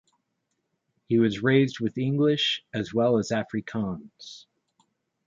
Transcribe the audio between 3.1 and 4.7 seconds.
as Afrikaans.